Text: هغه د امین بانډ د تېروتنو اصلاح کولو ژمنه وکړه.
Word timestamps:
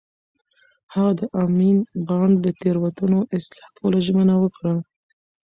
هغه 0.93 1.11
د 1.19 1.21
امین 1.43 1.77
بانډ 2.07 2.33
د 2.45 2.47
تېروتنو 2.61 3.19
اصلاح 3.37 3.69
کولو 3.77 3.97
ژمنه 4.07 4.35
وکړه. 4.39 4.73